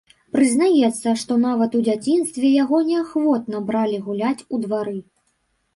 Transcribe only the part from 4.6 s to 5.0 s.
двары.